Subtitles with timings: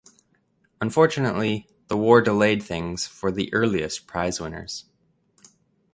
[0.81, 4.85] Unfortunately the war delayed things for the earliest prizewinners.